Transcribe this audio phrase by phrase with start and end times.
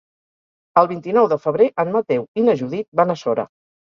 [0.81, 3.47] El vint-i-nou de febrer en Mateu i na Judit van a Sora.